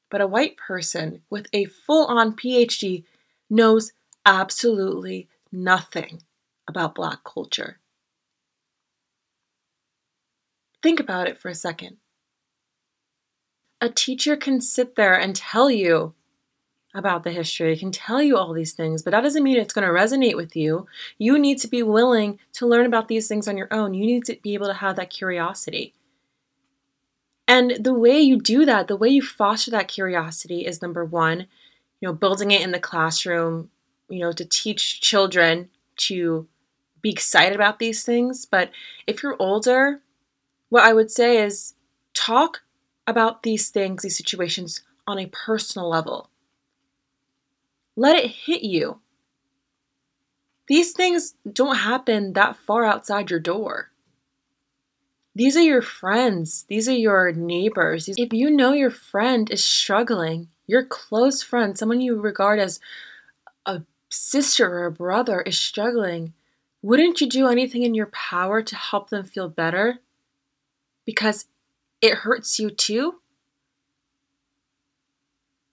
but 0.09 0.21
a 0.21 0.27
white 0.27 0.57
person 0.57 1.21
with 1.29 1.45
a 1.53 1.65
full 1.65 2.07
on 2.07 2.35
PhD 2.35 3.03
knows 3.47 3.93
absolutely 4.25 5.29
nothing 5.51 6.23
about 6.67 6.95
black 6.95 7.23
culture? 7.23 7.77
Think 10.81 10.99
about 10.99 11.27
it 11.27 11.37
for 11.37 11.49
a 11.49 11.53
second. 11.53 11.97
A 13.79 13.89
teacher 13.89 14.35
can 14.35 14.61
sit 14.61 14.95
there 14.95 15.13
and 15.13 15.35
tell 15.35 15.69
you 15.69 16.15
about 16.93 17.23
the 17.23 17.31
history, 17.31 17.77
can 17.77 17.91
tell 17.91 18.21
you 18.21 18.37
all 18.37 18.53
these 18.53 18.73
things, 18.73 19.01
but 19.01 19.11
that 19.11 19.21
doesn't 19.21 19.43
mean 19.43 19.57
it's 19.57 19.73
going 19.73 19.87
to 19.87 19.93
resonate 19.93 20.35
with 20.35 20.55
you. 20.55 20.87
You 21.17 21.39
need 21.39 21.57
to 21.59 21.67
be 21.67 21.83
willing 21.83 22.39
to 22.53 22.67
learn 22.67 22.85
about 22.85 23.07
these 23.07 23.27
things 23.27 23.47
on 23.47 23.57
your 23.57 23.69
own. 23.71 23.93
You 23.93 24.05
need 24.05 24.25
to 24.25 24.37
be 24.41 24.53
able 24.53 24.67
to 24.67 24.73
have 24.73 24.97
that 24.97 25.09
curiosity. 25.09 25.93
And 27.47 27.83
the 27.83 27.93
way 27.93 28.19
you 28.19 28.37
do 28.39 28.65
that, 28.65 28.87
the 28.87 28.95
way 28.95 29.09
you 29.09 29.21
foster 29.21 29.71
that 29.71 29.87
curiosity 29.87 30.65
is 30.65 30.81
number 30.81 31.03
one, 31.03 31.47
you 31.99 32.07
know, 32.07 32.13
building 32.13 32.51
it 32.51 32.61
in 32.61 32.71
the 32.71 32.79
classroom, 32.79 33.69
you 34.09 34.19
know, 34.19 34.31
to 34.31 34.45
teach 34.45 35.01
children 35.01 35.69
to 35.97 36.47
be 37.01 37.09
excited 37.09 37.55
about 37.55 37.79
these 37.79 38.03
things. 38.03 38.45
But 38.45 38.71
if 39.07 39.21
you're 39.21 39.35
older, 39.39 40.01
what 40.69 40.83
I 40.83 40.93
would 40.93 41.11
say 41.11 41.43
is 41.43 41.73
talk 42.13 42.61
about 43.07 43.43
these 43.43 43.69
things, 43.69 44.03
these 44.03 44.17
situations 44.17 44.83
on 45.07 45.19
a 45.19 45.25
personal 45.27 45.89
level. 45.89 46.30
Let 47.95 48.15
it 48.15 48.31
hit 48.31 48.63
you. 48.63 48.99
These 50.67 50.93
things 50.93 51.35
don't 51.51 51.77
happen 51.77 52.33
that 52.33 52.55
far 52.55 52.85
outside 52.85 53.29
your 53.29 53.39
door. 53.39 53.91
These 55.35 55.55
are 55.55 55.61
your 55.61 55.81
friends, 55.81 56.65
these 56.67 56.89
are 56.89 56.95
your 56.95 57.31
neighbors. 57.31 58.09
If 58.17 58.33
you 58.33 58.49
know 58.49 58.73
your 58.73 58.91
friend 58.91 59.49
is 59.49 59.63
struggling, 59.63 60.49
your 60.67 60.83
close 60.83 61.41
friend, 61.41 61.77
someone 61.77 62.01
you 62.01 62.19
regard 62.19 62.59
as 62.59 62.79
a 63.65 63.81
sister 64.09 64.67
or 64.67 64.85
a 64.85 64.91
brother, 64.91 65.41
is 65.41 65.59
struggling, 65.59 66.33
wouldn't 66.81 67.21
you 67.21 67.29
do 67.29 67.47
anything 67.47 67.83
in 67.83 67.93
your 67.93 68.07
power 68.07 68.61
to 68.61 68.75
help 68.75 69.09
them 69.09 69.23
feel 69.23 69.47
better? 69.47 69.99
because 71.05 71.45
it 72.01 72.15
hurts 72.15 72.59
you 72.59 72.69
too? 72.69 73.15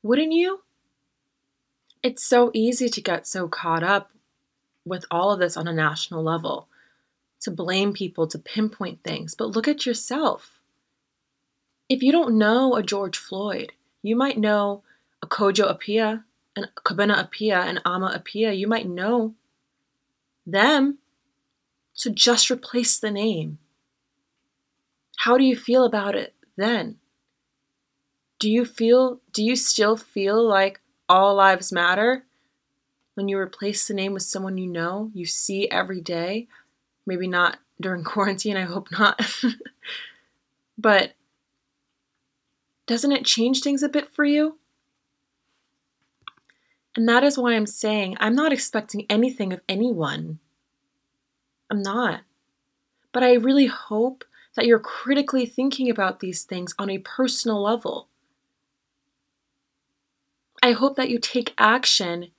Wouldn't 0.03 0.33
you? 0.33 0.63
It's 2.03 2.25
so 2.25 2.51
easy 2.55 2.89
to 2.89 3.01
get 3.01 3.27
so 3.27 3.49
caught 3.49 3.83
up 3.83 4.11
with 4.85 5.05
all 5.11 5.33
of 5.33 5.41
this 5.41 5.57
on 5.57 5.69
a 5.69 5.73
national 5.73 6.23
level, 6.23 6.69
to 7.41 7.51
blame 7.51 7.93
people, 7.93 8.27
to 8.29 8.39
pinpoint 8.39 9.03
things, 9.03 9.35
but 9.35 9.51
look 9.51 9.69
at 9.69 9.85
yourself. 9.85 10.61
If 11.89 12.03
you 12.03 12.13
don't 12.13 12.39
know 12.39 12.77
a 12.77 12.83
George 12.83 13.19
Floyd, 13.19 13.73
you 14.03 14.17
might 14.17 14.39
know 14.39 14.83
a 15.23 15.27
Kojo 15.27 15.75
Appiah, 15.75 16.25
and 16.55 16.69
Kobena 16.75 17.29
Appiah, 17.29 17.65
and 17.65 17.81
Ama 17.85 18.19
Appiah. 18.19 18.57
You 18.57 18.67
might 18.67 18.89
know 18.89 19.35
them. 20.47 20.99
So 21.95 22.11
just 22.11 22.51
replace 22.51 22.99
the 22.99 23.11
name. 23.11 23.59
How 25.19 25.37
do 25.37 25.45
you 25.45 25.57
feel 25.57 25.85
about 25.85 26.15
it 26.15 26.35
then? 26.57 26.97
Do 28.39 28.49
you 28.49 28.65
feel 28.65 29.21
do 29.33 29.43
you 29.43 29.57
still 29.57 29.97
feel 29.97 30.47
like 30.47 30.81
all 31.09 31.35
lives 31.35 31.73
matter 31.73 32.25
when 33.15 33.29
you 33.29 33.39
replace 33.39 33.89
the 33.89 33.95
name 33.95 34.13
with 34.13 34.23
someone 34.23 34.59
you 34.59 34.69
know, 34.69 35.11
you 35.13 35.27
see 35.27 35.69
every 35.71 36.01
day? 36.01 36.47
Maybe 37.07 37.27
not 37.27 37.59
during 37.81 38.05
quarantine, 38.05 38.57
I 38.57 38.63
hope 38.63 38.91
not. 38.93 39.21
but 40.79 41.13
doesn't 42.87 43.13
it 43.13 43.25
change 43.25 43.61
things 43.61 43.83
a 43.83 43.89
bit 43.89 44.09
for 44.09 44.25
you? 44.25 44.59
And 46.95 47.09
that 47.09 47.23
is 47.23 47.39
why 47.39 47.55
I'm 47.55 47.67
saying 47.67 48.17
I'm 48.19 48.35
not 48.35 48.53
expecting 48.53 49.07
anything 49.09 49.53
of 49.53 49.61
anyone. 49.69 50.39
I'm 51.71 51.83
not. 51.83 52.23
But 53.13 53.23
I 53.23 53.35
really 53.35 53.67
hope 53.67 54.25
that 54.57 54.67
you're 54.67 54.79
critically 54.79 55.47
thinking 55.47 55.91
about 55.91 56.21
these 56.21 56.45
things 56.45 56.75
on 56.79 56.91
a 56.91 56.99
personal 56.99 57.63
level. 57.63 58.09
I 60.63 60.73
hope 60.73 60.97
that 60.97 61.11
you 61.11 61.19
take 61.19 61.55
action 61.59 62.31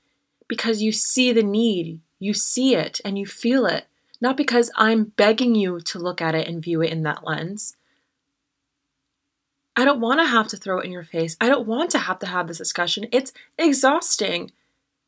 because 0.47 0.81
you 0.81 0.91
see 0.91 1.31
the 1.31 1.43
need, 1.43 2.01
you 2.19 2.33
see 2.33 2.75
it, 2.75 2.99
and 3.05 3.17
you 3.17 3.25
feel 3.25 3.65
it, 3.65 3.85
not 4.19 4.35
because 4.35 4.71
I'm 4.75 5.05
begging 5.05 5.55
you 5.55 5.79
to 5.81 5.99
look 5.99 6.21
at 6.21 6.35
it 6.35 6.47
and 6.47 6.63
view 6.63 6.81
it 6.81 6.91
in 6.91 7.03
that 7.03 7.23
lens. 7.23 7.77
I 9.75 9.85
don't 9.85 10.01
want 10.01 10.19
to 10.19 10.25
have 10.25 10.49
to 10.49 10.57
throw 10.57 10.79
it 10.79 10.85
in 10.85 10.91
your 10.91 11.03
face. 11.03 11.37
I 11.39 11.47
don't 11.47 11.67
want 11.67 11.91
to 11.91 11.99
have 11.99 12.19
to 12.19 12.27
have 12.27 12.47
this 12.47 12.57
discussion. 12.57 13.07
It's 13.13 13.31
exhausting. 13.57 14.51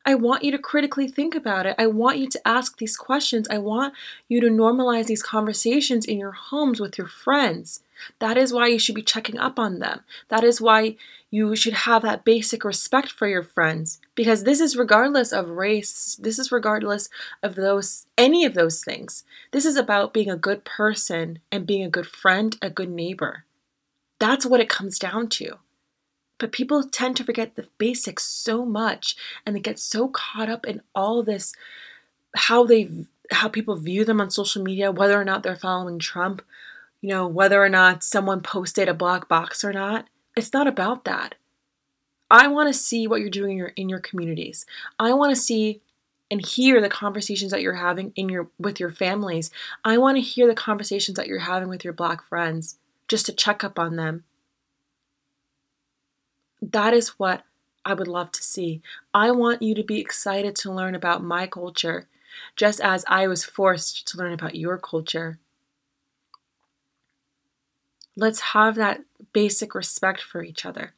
I 0.05 0.15
want 0.15 0.43
you 0.43 0.51
to 0.51 0.57
critically 0.57 1.07
think 1.07 1.35
about 1.35 1.65
it. 1.65 1.75
I 1.77 1.87
want 1.87 2.17
you 2.17 2.27
to 2.29 2.47
ask 2.47 2.77
these 2.77 2.97
questions. 2.97 3.47
I 3.49 3.59
want 3.59 3.93
you 4.27 4.41
to 4.41 4.47
normalize 4.47 5.05
these 5.05 5.21
conversations 5.21 6.05
in 6.05 6.17
your 6.17 6.31
homes 6.31 6.79
with 6.79 6.97
your 6.97 7.07
friends. 7.07 7.83
That 8.19 8.35
is 8.37 8.51
why 8.51 8.67
you 8.67 8.79
should 8.79 8.95
be 8.95 9.03
checking 9.03 9.37
up 9.37 9.59
on 9.59 9.79
them. 9.79 10.01
That 10.29 10.43
is 10.43 10.59
why 10.59 10.95
you 11.29 11.55
should 11.55 11.73
have 11.73 12.01
that 12.01 12.25
basic 12.25 12.63
respect 12.63 13.11
for 13.11 13.27
your 13.27 13.43
friends 13.43 14.01
because 14.15 14.43
this 14.43 14.59
is 14.59 14.75
regardless 14.75 15.31
of 15.31 15.49
race. 15.49 16.17
This 16.21 16.39
is 16.39 16.51
regardless 16.51 17.09
of 17.43 17.55
those 17.55 18.07
any 18.17 18.43
of 18.43 18.53
those 18.53 18.83
things. 18.83 19.23
This 19.51 19.65
is 19.65 19.77
about 19.77 20.13
being 20.13 20.29
a 20.29 20.35
good 20.35 20.65
person 20.65 21.39
and 21.51 21.67
being 21.67 21.83
a 21.83 21.89
good 21.89 22.07
friend, 22.07 22.57
a 22.61 22.69
good 22.69 22.89
neighbor. 22.89 23.45
That's 24.19 24.45
what 24.45 24.59
it 24.59 24.69
comes 24.69 24.99
down 24.99 25.29
to. 25.29 25.57
But 26.41 26.51
people 26.51 26.83
tend 26.83 27.17
to 27.17 27.23
forget 27.23 27.53
the 27.55 27.67
basics 27.77 28.23
so 28.23 28.65
much 28.65 29.15
and 29.45 29.55
they 29.55 29.59
get 29.59 29.77
so 29.77 30.07
caught 30.07 30.49
up 30.49 30.65
in 30.65 30.81
all 30.95 31.21
this 31.21 31.53
how 32.35 32.65
they 32.65 32.89
how 33.31 33.47
people 33.47 33.75
view 33.75 34.03
them 34.03 34.19
on 34.19 34.31
social 34.31 34.63
media, 34.63 34.91
whether 34.91 35.21
or 35.21 35.23
not 35.23 35.43
they're 35.43 35.55
following 35.55 35.99
Trump, 35.99 36.41
you 36.99 37.09
know, 37.09 37.27
whether 37.27 37.63
or 37.63 37.69
not 37.69 38.03
someone 38.03 38.41
posted 38.41 38.89
a 38.89 38.93
black 38.95 39.27
box 39.27 39.63
or 39.63 39.71
not. 39.71 40.07
It's 40.35 40.51
not 40.51 40.65
about 40.65 41.05
that. 41.05 41.35
I 42.31 42.47
want 42.47 42.73
to 42.73 42.79
see 42.79 43.05
what 43.05 43.21
you're 43.21 43.29
doing 43.29 43.51
in 43.51 43.57
your 43.57 43.67
in 43.75 43.87
your 43.87 43.99
communities. 43.99 44.65
I 44.97 45.13
want 45.13 45.29
to 45.35 45.39
see 45.39 45.79
and 46.31 46.43
hear 46.43 46.81
the 46.81 46.89
conversations 46.89 47.51
that 47.51 47.61
you're 47.61 47.75
having 47.75 48.13
in 48.15 48.29
your 48.29 48.47
with 48.57 48.79
your 48.79 48.91
families. 48.91 49.51
I 49.85 49.99
want 49.99 50.17
to 50.17 50.21
hear 50.21 50.47
the 50.47 50.55
conversations 50.55 51.17
that 51.17 51.27
you're 51.27 51.37
having 51.37 51.69
with 51.69 51.83
your 51.83 51.93
black 51.93 52.23
friends 52.23 52.79
just 53.07 53.27
to 53.27 53.31
check 53.31 53.63
up 53.63 53.77
on 53.77 53.95
them 53.95 54.23
that 56.61 56.93
is 56.93 57.19
what 57.19 57.43
I 57.83 57.93
would 57.93 58.07
love 58.07 58.31
to 58.33 58.43
see. 58.43 58.81
I 59.13 59.31
want 59.31 59.61
you 59.61 59.73
to 59.75 59.83
be 59.83 59.99
excited 59.99 60.55
to 60.57 60.71
learn 60.71 60.95
about 60.95 61.23
my 61.23 61.47
culture, 61.47 62.07
just 62.55 62.79
as 62.79 63.03
I 63.07 63.27
was 63.27 63.43
forced 63.43 64.07
to 64.09 64.17
learn 64.17 64.33
about 64.33 64.55
your 64.55 64.77
culture. 64.77 65.39
Let's 68.15 68.41
have 68.41 68.75
that 68.75 69.01
basic 69.33 69.73
respect 69.73 70.21
for 70.21 70.43
each 70.43 70.65
other. 70.65 70.93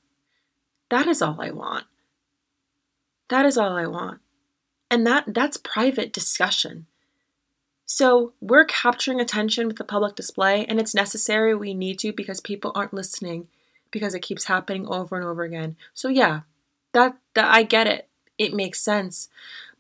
That 0.89 1.07
is 1.07 1.21
all 1.21 1.39
I 1.39 1.51
want. 1.51 1.85
That 3.29 3.45
is 3.45 3.57
all 3.57 3.75
I 3.75 3.87
want. 3.87 4.19
And 4.91 5.07
that 5.07 5.25
that's 5.27 5.57
private 5.57 6.11
discussion. 6.11 6.87
So, 7.85 8.33
we're 8.39 8.65
capturing 8.65 9.19
attention 9.19 9.67
with 9.67 9.77
the 9.77 9.83
public 9.83 10.15
display 10.15 10.65
and 10.65 10.79
it's 10.79 10.95
necessary 10.95 11.53
we 11.53 11.73
need 11.73 11.99
to 11.99 12.11
because 12.11 12.41
people 12.41 12.71
aren't 12.75 12.93
listening 12.93 13.47
because 13.93 14.15
it 14.15 14.21
keeps 14.21 14.45
happening 14.45 14.85
over 14.87 15.15
and 15.15 15.23
over 15.23 15.43
again. 15.43 15.77
So 15.93 16.09
yeah, 16.09 16.41
that 16.91 17.15
that 17.35 17.53
I 17.53 17.63
get 17.63 17.87
it. 17.87 18.09
It 18.37 18.53
makes 18.53 18.81
sense. 18.81 19.29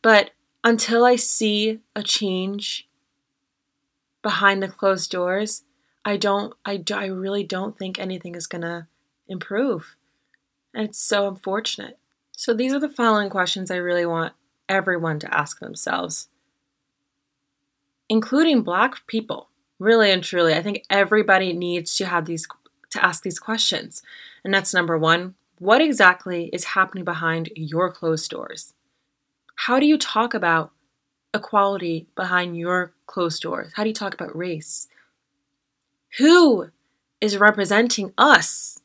But 0.01 0.29
until 0.63 1.03
I 1.03 1.17
see 1.17 1.79
a 1.95 2.03
change 2.03 2.87
behind 4.21 4.63
the 4.63 4.69
closed 4.69 5.11
doors, 5.11 5.63
I 6.05 6.15
don't 6.15 6.53
I 6.63 6.81
I 6.93 7.07
really 7.07 7.43
don't 7.43 7.77
think 7.77 7.99
anything 7.99 8.35
is 8.35 8.47
going 8.47 8.61
to 8.61 8.87
improve. 9.27 9.97
And 10.73 10.87
it's 10.87 10.99
so 10.99 11.27
unfortunate. 11.27 11.97
So 12.37 12.53
these 12.53 12.73
are 12.73 12.79
the 12.79 12.89
following 12.89 13.29
questions 13.29 13.71
I 13.71 13.75
really 13.75 14.05
want 14.05 14.33
everyone 14.69 15.19
to 15.19 15.37
ask 15.37 15.59
themselves, 15.59 16.29
including 18.07 18.61
black 18.61 19.05
people. 19.07 19.49
Really 19.79 20.11
and 20.11 20.23
truly, 20.23 20.53
I 20.53 20.61
think 20.61 20.85
everybody 20.89 21.51
needs 21.51 21.95
to 21.97 22.05
have 22.05 22.25
these 22.25 22.47
to 22.93 23.05
ask 23.05 23.23
these 23.23 23.39
questions. 23.39 24.01
And 24.43 24.53
that's 24.53 24.73
number 24.73 24.97
one 24.97 25.35
what 25.59 25.81
exactly 25.81 26.49
is 26.51 26.63
happening 26.65 27.05
behind 27.05 27.49
your 27.55 27.91
closed 27.91 28.29
doors? 28.29 28.73
How 29.55 29.79
do 29.79 29.85
you 29.85 29.97
talk 29.97 30.33
about 30.33 30.71
equality 31.33 32.07
behind 32.15 32.57
your 32.57 32.93
closed 33.05 33.41
doors? 33.41 33.71
How 33.75 33.83
do 33.83 33.89
you 33.89 33.95
talk 33.95 34.13
about 34.13 34.35
race? 34.35 34.87
Who 36.17 36.69
is 37.21 37.37
representing 37.37 38.13
us 38.17 38.81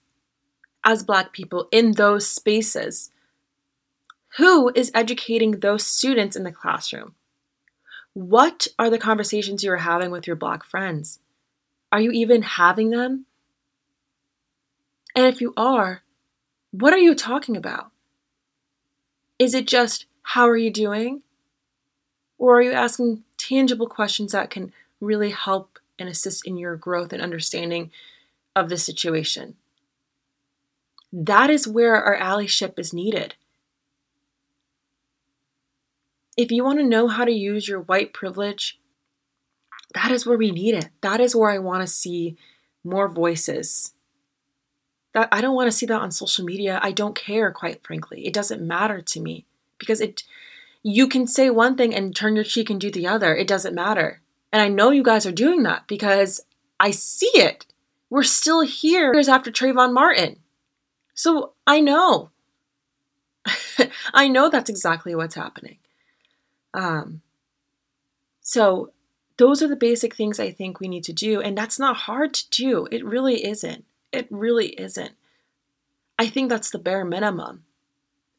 as 0.84 1.02
Black 1.02 1.32
people 1.32 1.68
in 1.72 1.92
those 1.92 2.28
spaces? 2.28 3.10
Who 4.36 4.70
is 4.74 4.92
educating 4.94 5.58
those 5.58 5.84
students 5.84 6.36
in 6.36 6.44
the 6.44 6.52
classroom? 6.52 7.14
What 8.14 8.68
are 8.78 8.90
the 8.90 8.98
conversations 8.98 9.64
you 9.64 9.72
are 9.72 9.78
having 9.78 10.10
with 10.10 10.26
your 10.26 10.36
Black 10.36 10.64
friends? 10.64 11.18
Are 11.90 12.00
you 12.00 12.10
even 12.12 12.42
having 12.42 12.90
them? 12.90 13.26
And 15.18 15.26
if 15.26 15.40
you 15.40 15.52
are, 15.56 16.04
what 16.70 16.94
are 16.94 16.98
you 16.98 17.12
talking 17.12 17.56
about? 17.56 17.90
Is 19.36 19.52
it 19.52 19.66
just, 19.66 20.06
how 20.22 20.48
are 20.48 20.56
you 20.56 20.70
doing? 20.70 21.22
Or 22.38 22.58
are 22.58 22.62
you 22.62 22.70
asking 22.70 23.24
tangible 23.36 23.88
questions 23.88 24.30
that 24.30 24.48
can 24.48 24.72
really 25.00 25.30
help 25.30 25.80
and 25.98 26.08
assist 26.08 26.46
in 26.46 26.56
your 26.56 26.76
growth 26.76 27.12
and 27.12 27.20
understanding 27.20 27.90
of 28.54 28.68
the 28.68 28.78
situation? 28.78 29.56
That 31.12 31.50
is 31.50 31.66
where 31.66 31.96
our 31.96 32.16
allyship 32.16 32.78
is 32.78 32.94
needed. 32.94 33.34
If 36.36 36.52
you 36.52 36.62
want 36.62 36.78
to 36.78 36.86
know 36.86 37.08
how 37.08 37.24
to 37.24 37.32
use 37.32 37.66
your 37.66 37.80
white 37.80 38.12
privilege, 38.12 38.78
that 39.94 40.12
is 40.12 40.24
where 40.24 40.38
we 40.38 40.52
need 40.52 40.76
it. 40.76 40.90
That 41.00 41.20
is 41.20 41.34
where 41.34 41.50
I 41.50 41.58
want 41.58 41.80
to 41.80 41.92
see 41.92 42.36
more 42.84 43.08
voices 43.08 43.94
that 45.14 45.28
I 45.32 45.40
don't 45.40 45.54
want 45.54 45.68
to 45.68 45.76
see 45.76 45.86
that 45.86 46.00
on 46.00 46.10
social 46.10 46.44
media. 46.44 46.78
I 46.82 46.92
don't 46.92 47.14
care, 47.14 47.50
quite 47.50 47.84
frankly. 47.84 48.26
It 48.26 48.32
doesn't 48.32 48.66
matter 48.66 49.00
to 49.00 49.20
me 49.20 49.46
because 49.78 50.00
it 50.00 50.22
you 50.82 51.08
can 51.08 51.26
say 51.26 51.50
one 51.50 51.76
thing 51.76 51.94
and 51.94 52.14
turn 52.14 52.36
your 52.36 52.44
cheek 52.44 52.70
and 52.70 52.80
do 52.80 52.90
the 52.90 53.06
other. 53.06 53.34
It 53.34 53.48
doesn't 53.48 53.74
matter. 53.74 54.20
And 54.52 54.62
I 54.62 54.68
know 54.68 54.90
you 54.90 55.02
guys 55.02 55.26
are 55.26 55.32
doing 55.32 55.64
that 55.64 55.86
because 55.86 56.40
I 56.78 56.92
see 56.92 57.30
it. 57.34 57.66
We're 58.10 58.22
still 58.22 58.60
here 58.62 59.12
years 59.12 59.28
after 59.28 59.50
Trayvon 59.50 59.92
Martin. 59.92 60.38
So 61.14 61.52
I 61.66 61.80
know. 61.80 62.30
I 64.14 64.28
know 64.28 64.48
that's 64.48 64.70
exactly 64.70 65.14
what's 65.14 65.34
happening. 65.34 65.78
Um, 66.72 67.22
so 68.40 68.92
those 69.36 69.62
are 69.62 69.68
the 69.68 69.76
basic 69.76 70.14
things 70.14 70.40
I 70.40 70.50
think 70.50 70.80
we 70.80 70.88
need 70.88 71.04
to 71.04 71.12
do. 71.12 71.40
And 71.40 71.58
that's 71.58 71.78
not 71.78 71.96
hard 71.96 72.34
to 72.34 72.50
do. 72.50 72.88
It 72.90 73.04
really 73.04 73.44
isn't. 73.44 73.84
It 74.12 74.26
really 74.30 74.68
isn't. 74.68 75.12
I 76.18 76.28
think 76.28 76.48
that's 76.48 76.70
the 76.70 76.78
bare 76.78 77.04
minimum 77.04 77.64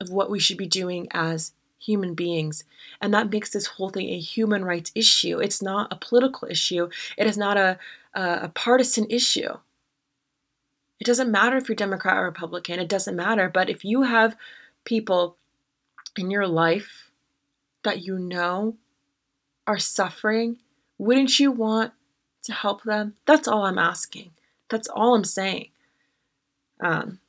of 0.01 0.09
what 0.09 0.29
we 0.29 0.39
should 0.39 0.57
be 0.57 0.67
doing 0.67 1.07
as 1.11 1.53
human 1.79 2.13
beings. 2.13 2.63
And 3.01 3.13
that 3.13 3.31
makes 3.31 3.51
this 3.51 3.65
whole 3.65 3.89
thing 3.89 4.09
a 4.09 4.19
human 4.19 4.65
rights 4.65 4.91
issue. 4.95 5.39
It's 5.39 5.61
not 5.61 5.91
a 5.91 5.95
political 5.95 6.47
issue, 6.49 6.89
it 7.17 7.27
is 7.27 7.37
not 7.37 7.57
a, 7.57 7.79
a, 8.13 8.39
a 8.43 8.51
partisan 8.53 9.07
issue. 9.09 9.57
It 10.99 11.05
doesn't 11.05 11.31
matter 11.31 11.55
if 11.55 11.69
you're 11.69 11.77
Democrat 11.77 12.17
or 12.17 12.25
Republican, 12.25 12.79
it 12.79 12.89
doesn't 12.89 13.15
matter. 13.15 13.49
But 13.49 13.69
if 13.69 13.85
you 13.85 14.03
have 14.03 14.35
people 14.83 15.37
in 16.17 16.29
your 16.29 16.47
life 16.47 17.11
that 17.83 18.01
you 18.01 18.19
know 18.19 18.75
are 19.65 19.79
suffering, 19.79 20.57
wouldn't 20.97 21.39
you 21.39 21.51
want 21.51 21.93
to 22.43 22.53
help 22.53 22.83
them? 22.83 23.15
That's 23.25 23.47
all 23.47 23.65
I'm 23.65 23.77
asking. 23.77 24.31
That's 24.69 24.87
all 24.87 25.15
I'm 25.15 25.23
saying. 25.23 25.69
Um, 26.81 27.19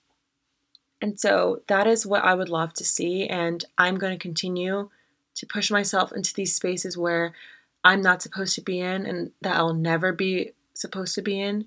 and 1.00 1.18
so 1.18 1.62
that 1.66 1.86
is 1.86 2.06
what 2.06 2.24
I 2.24 2.34
would 2.34 2.48
love 2.48 2.74
to 2.74 2.84
see. 2.84 3.26
And 3.26 3.64
I'm 3.78 3.96
going 3.96 4.12
to 4.12 4.22
continue 4.22 4.90
to 5.34 5.46
push 5.46 5.70
myself 5.70 6.12
into 6.12 6.34
these 6.34 6.54
spaces 6.54 6.98
where 6.98 7.34
I'm 7.82 8.02
not 8.02 8.22
supposed 8.22 8.54
to 8.56 8.60
be 8.60 8.80
in 8.80 9.06
and 9.06 9.32
that 9.40 9.56
I'll 9.56 9.72
never 9.72 10.12
be 10.12 10.52
supposed 10.74 11.14
to 11.14 11.22
be 11.22 11.40
in. 11.40 11.66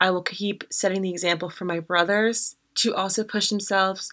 I 0.00 0.10
will 0.10 0.22
keep 0.22 0.64
setting 0.70 1.02
the 1.02 1.10
example 1.10 1.50
for 1.50 1.64
my 1.64 1.80
brothers 1.80 2.56
to 2.76 2.94
also 2.94 3.24
push 3.24 3.48
themselves 3.48 4.12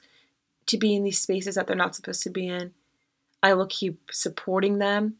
to 0.65 0.77
be 0.77 0.95
in 0.95 1.03
these 1.03 1.19
spaces 1.19 1.55
that 1.55 1.67
they're 1.67 1.75
not 1.75 1.95
supposed 1.95 2.23
to 2.23 2.29
be 2.29 2.47
in. 2.47 2.73
I 3.43 3.53
will 3.53 3.67
keep 3.67 4.09
supporting 4.11 4.79
them 4.79 5.15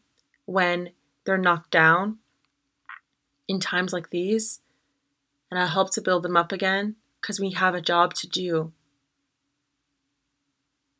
when 0.46 0.90
they're 1.24 1.38
knocked 1.38 1.70
down 1.70 2.18
in 3.46 3.60
times 3.60 3.92
like 3.92 4.10
these 4.10 4.60
and 5.50 5.60
I'll 5.60 5.68
help 5.68 5.92
to 5.92 6.00
build 6.00 6.22
them 6.22 6.36
up 6.36 6.52
again 6.52 6.96
because 7.20 7.40
we 7.40 7.50
have 7.52 7.74
a 7.74 7.80
job 7.80 8.14
to 8.14 8.28
do. 8.28 8.72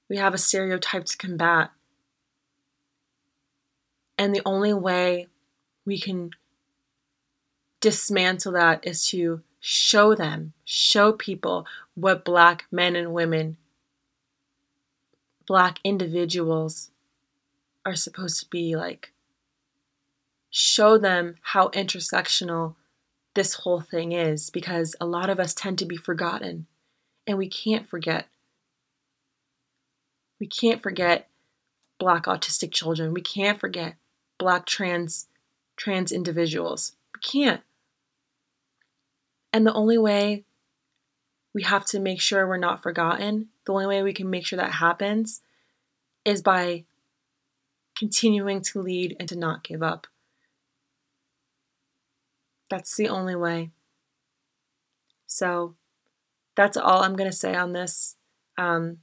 We 0.09 0.17
have 0.17 0.35
a 0.35 0.39
stereotype 0.39 1.07
to 1.07 1.17
combat. 1.17 1.71
And 4.19 4.35
the 4.35 4.43
only 4.45 4.73
way 4.73 5.29
we 5.85 5.99
can 5.99 6.31
dismantle 7.81 8.53
that 8.53 8.87
is 8.87 9.09
to 9.09 9.43
show 9.61 10.15
them, 10.15 10.53
show 10.65 11.13
people 11.13 11.67
what 11.95 12.25
Black 12.25 12.67
men 12.71 12.97
and 12.97 13.13
women 13.13 13.57
black 15.47 15.79
individuals 15.85 16.91
are 17.85 17.95
supposed 17.95 18.41
to 18.41 18.49
be 18.49 18.77
like 18.77 19.13
show 20.51 20.97
them 20.97 21.37
how 21.43 21.69
intersectional 21.69 22.75
this 23.35 23.55
whole 23.55 23.81
thing 23.81 24.13
is 24.13 24.51
because 24.51 24.95
a 25.01 25.07
lot 25.07 25.31
of 25.31 25.41
us 25.41 25.55
tend 25.55 25.79
to 25.79 25.87
be 25.87 25.97
forgotten. 25.97 26.67
And 27.27 27.39
we 27.39 27.49
can't 27.49 27.89
forget 27.89 28.27
we 30.41 30.47
can't 30.49 30.83
forget 30.83 31.29
black 31.99 32.25
autistic 32.25 32.73
children. 32.73 33.15
We 33.15 33.23
can't 33.23 33.59
forget 33.59 33.95
black 34.39 34.67
trans 34.67 35.29
trans 35.77 36.13
individuals. 36.13 36.93
We 37.15 37.21
can't. 37.21 37.63
And 39.53 39.67
the 39.67 39.73
only 39.73 39.97
way 39.97 40.45
we 41.55 41.63
have 41.63 41.85
to 41.87 42.01
make 42.01 42.21
sure 42.21 42.47
we're 42.47 42.57
not 42.57 42.83
forgotten 42.83 43.49
the 43.65 43.73
only 43.73 43.87
way 43.87 44.03
we 44.03 44.13
can 44.13 44.31
make 44.31 44.47
sure 44.47 44.59
that 44.59 44.73
happens 44.73 45.41
is 46.25 46.43
by 46.43 46.85
continuing 47.97 48.61
to 48.61 48.83
lead 48.83 49.17
and 49.19 49.29
to 49.29 49.37
not 49.37 49.65
give 49.65 49.83
up. 49.83 50.07
That's 52.71 52.97
the 52.97 53.09
only 53.09 53.37
way. 53.37 53.71
So 55.27 55.75
that's 56.57 56.77
all 56.77 57.03
I'm 57.03 57.17
going 57.17 57.31
to 57.31 57.37
say 57.37 57.55
on 57.55 57.73
this. 57.73 58.17
Um, 58.57 58.99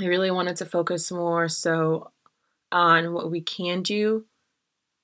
I 0.00 0.06
really 0.06 0.30
wanted 0.30 0.56
to 0.56 0.66
focus 0.66 1.12
more 1.12 1.48
so 1.48 2.10
on 2.70 3.12
what 3.12 3.30
we 3.30 3.42
can 3.42 3.82
do 3.82 4.24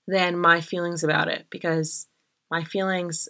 than 0.07 0.39
my 0.39 0.63
feelings 0.63 1.05
about 1.05 1.29
it 1.29 1.47
because 1.51 2.07
my 2.51 2.65
feelings 2.65 3.29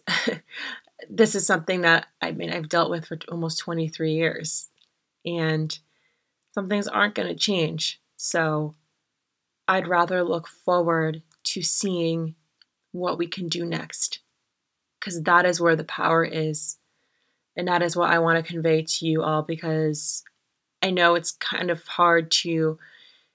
this 1.10 1.34
is 1.34 1.44
something 1.44 1.80
that 1.80 2.06
I 2.22 2.30
mean 2.30 2.50
I've 2.50 2.68
dealt 2.68 2.90
with 2.90 3.06
for 3.06 3.18
almost 3.28 3.58
23 3.58 4.12
years 4.12 4.70
and 5.26 5.76
some 6.54 6.68
things 6.68 6.86
aren't 6.86 7.16
going 7.16 7.28
to 7.28 7.34
change. 7.34 8.00
So 8.16 8.74
I'd 9.66 9.88
rather 9.88 10.22
look 10.22 10.46
forward 10.46 11.22
to 11.44 11.62
seeing 11.62 12.36
what 12.92 13.18
we 13.18 13.26
can 13.26 13.48
do 13.48 13.64
next 13.64 14.20
because 14.98 15.22
that 15.22 15.46
is 15.46 15.60
where 15.60 15.76
the 15.76 15.84
power 15.84 16.24
is. 16.24 16.76
And 17.56 17.68
that 17.68 17.82
is 17.82 17.96
what 17.96 18.10
I 18.10 18.18
want 18.20 18.44
to 18.44 18.52
convey 18.52 18.82
to 18.82 19.06
you 19.06 19.22
all 19.22 19.42
because 19.42 20.22
I 20.82 20.90
know 20.90 21.14
it's 21.14 21.32
kind 21.32 21.70
of 21.70 21.84
hard 21.86 22.30
to 22.42 22.78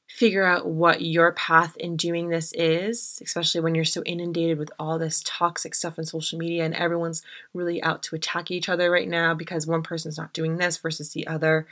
figure 0.08 0.46
out 0.46 0.68
what 0.68 1.02
your 1.02 1.32
path 1.32 1.76
in 1.78 1.98
doing 1.98 2.30
this 2.30 2.54
is, 2.54 3.20
especially 3.24 3.62
when 3.62 3.74
you're 3.74 3.84
so 3.84 4.04
inundated 4.04 4.60
with 4.60 4.72
all 4.78 5.00
this 5.00 5.24
toxic 5.26 5.74
stuff 5.74 5.98
on 5.98 6.06
social 6.06 6.38
media 6.38 6.64
and 6.64 6.76
everyone's 6.76 7.24
really 7.54 7.82
out 7.82 8.04
to 8.04 8.16
attack 8.16 8.52
each 8.52 8.70
other 8.70 8.92
right 8.92 9.08
now 9.08 9.34
because 9.34 9.66
one 9.66 9.82
person's 9.82 10.18
not 10.18 10.34
doing 10.34 10.58
this 10.58 10.78
versus 10.78 11.14
the 11.14 11.26
other. 11.26 11.68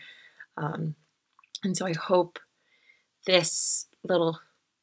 Um, 0.58 0.95
and 1.63 1.77
so 1.77 1.86
I 1.86 1.93
hope 1.93 2.39
this 3.27 3.86
little 4.04 4.39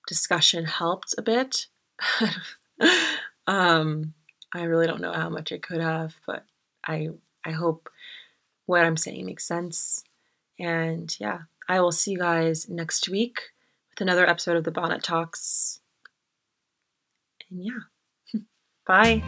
discussion 0.07 0.65
helped 0.65 1.15
a 1.19 1.23
bit. 1.23 1.67
um, 3.47 4.15
I 4.55 4.63
really 4.63 4.87
don't 4.87 5.01
know 5.01 5.13
how 5.13 5.29
much 5.29 5.53
it 5.53 5.63
could 5.63 5.81
have, 5.81 6.15
but 6.27 6.45
I 6.87 7.09
I 7.45 7.51
hope 7.51 7.91
what 8.67 8.85
I'm 8.85 8.97
saying 8.97 9.27
makes 9.27 9.47
sense. 9.47 10.05
And 10.59 11.15
yeah, 11.21 11.41
I 11.69 11.81
will 11.81 11.93
see 11.93 12.13
you 12.13 12.19
guys 12.19 12.69
next 12.69 13.09
week 13.09 13.41
with 13.91 14.01
another 14.01 14.29
episode 14.29 14.57
of 14.57 14.65
the 14.65 14.71
Bonnet 14.71 15.03
Talks. 15.03 15.81
And 17.51 17.65
yeah, 17.65 18.41
bye. 18.87 19.23